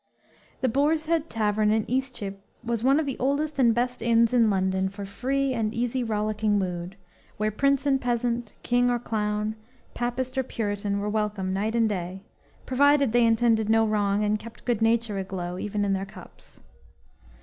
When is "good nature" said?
14.65-15.19